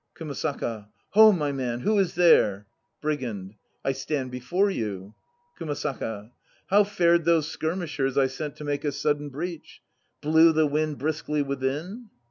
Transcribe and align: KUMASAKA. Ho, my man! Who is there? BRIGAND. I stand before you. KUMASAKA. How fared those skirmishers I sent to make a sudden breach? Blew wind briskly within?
KUMASAKA. 0.15 0.89
Ho, 1.11 1.31
my 1.31 1.51
man! 1.51 1.81
Who 1.81 1.99
is 1.99 2.15
there? 2.15 2.65
BRIGAND. 3.01 3.53
I 3.85 3.91
stand 3.91 4.31
before 4.31 4.71
you. 4.71 5.13
KUMASAKA. 5.59 6.31
How 6.71 6.83
fared 6.83 7.23
those 7.25 7.47
skirmishers 7.51 8.17
I 8.17 8.25
sent 8.25 8.55
to 8.55 8.63
make 8.63 8.83
a 8.83 8.91
sudden 8.91 9.29
breach? 9.29 9.79
Blew 10.23 10.53
wind 10.65 10.97
briskly 10.97 11.43
within? 11.43 12.09